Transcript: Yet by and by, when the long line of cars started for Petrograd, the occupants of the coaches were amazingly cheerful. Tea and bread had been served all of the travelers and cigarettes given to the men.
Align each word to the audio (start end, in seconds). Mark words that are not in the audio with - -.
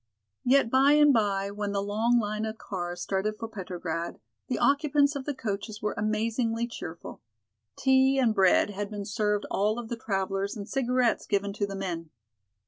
Yet 0.43 0.71
by 0.71 0.93
and 0.93 1.13
by, 1.13 1.51
when 1.51 1.73
the 1.73 1.79
long 1.83 2.17
line 2.17 2.43
of 2.45 2.57
cars 2.57 3.03
started 3.03 3.37
for 3.37 3.47
Petrograd, 3.47 4.19
the 4.47 4.57
occupants 4.57 5.15
of 5.15 5.25
the 5.25 5.35
coaches 5.35 5.79
were 5.79 5.93
amazingly 5.95 6.65
cheerful. 6.65 7.21
Tea 7.75 8.17
and 8.17 8.33
bread 8.33 8.71
had 8.71 8.89
been 8.89 9.05
served 9.05 9.45
all 9.51 9.77
of 9.77 9.89
the 9.89 9.95
travelers 9.97 10.57
and 10.57 10.67
cigarettes 10.67 11.27
given 11.27 11.53
to 11.53 11.67
the 11.67 11.75
men. 11.75 12.09